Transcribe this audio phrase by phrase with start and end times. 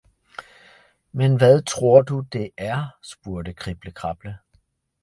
[0.37, 0.43] Ja
[1.11, 2.87] men hvad tror du det er?
[3.03, 4.35] spurgte Krible-Krable.